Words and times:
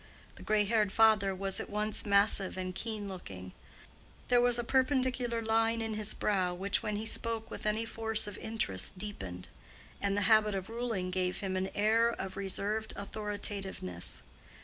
The 0.33 0.41
gray 0.41 0.65
haired 0.65 0.91
father 0.91 1.35
was 1.35 1.59
at 1.59 1.69
once 1.69 2.07
massive 2.07 2.57
and 2.57 2.73
keen 2.73 3.07
looking; 3.07 3.51
there 4.29 4.41
was 4.41 4.57
a 4.57 4.63
perpendicular 4.63 5.43
line 5.43 5.79
in 5.79 5.93
his 5.93 6.15
brow 6.15 6.55
which 6.55 6.81
when 6.81 6.95
he 6.95 7.05
spoke 7.05 7.51
with 7.51 7.67
any 7.67 7.85
force 7.85 8.25
of 8.25 8.35
interest 8.39 8.97
deepened; 8.97 9.47
and 10.01 10.17
the 10.17 10.21
habit 10.21 10.55
of 10.55 10.69
ruling 10.71 11.11
gave 11.11 11.41
him 11.41 11.55
an 11.55 11.69
air 11.75 12.09
of 12.09 12.35
reserved 12.35 12.93
authoritativeness. 12.95 14.23